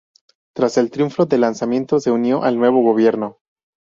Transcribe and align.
Tras 0.55 0.79
el 0.79 0.89
triunfo 0.89 1.27
del 1.27 1.43
alzamiento 1.43 1.99
se 1.99 2.09
unió 2.09 2.43
al 2.43 2.57
nuevo 2.57 2.81
gobierno. 2.81 3.37